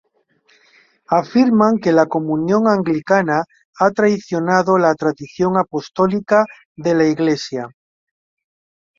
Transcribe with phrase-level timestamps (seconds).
[1.17, 3.43] Afirman que la Comunión Anglicana
[3.79, 6.43] ha traicionado la tradición apostólica
[6.75, 7.69] de la Iglesia.